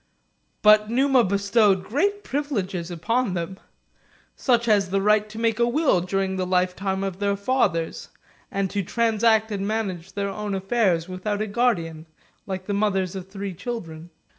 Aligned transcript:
But 0.63 0.89
Numa 0.89 1.23
bestowed 1.23 1.83
great 1.83 2.23
privileges 2.23 2.89
upon 2.89 3.35
them, 3.35 3.59
such 4.35 4.67
as 4.67 4.89
the 4.89 4.99
right 4.99 5.29
to 5.29 5.37
make 5.37 5.59
a 5.59 5.67
will 5.67 6.01
during 6.01 6.37
the 6.37 6.45
life 6.47 6.75
time 6.75 7.03
of 7.03 7.19
their 7.19 7.35
fathers, 7.37 8.09
and 8.49 8.67
to 8.71 8.81
transact 8.81 9.51
and 9.51 9.67
manage 9.67 10.13
their 10.13 10.31
other 10.31 10.57
affairs 10.57 11.07
without 11.07 11.39
a 11.39 11.45
guardian, 11.45 12.07
like 12.47 12.65
the 12.65 12.73
mothers 12.73 13.15
of 13.15 13.27
three 13.29 13.53
children. 13.53 14.09